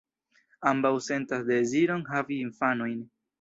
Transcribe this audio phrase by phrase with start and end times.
[0.71, 2.99] Ambaŭ sentas deziron havi infanojn.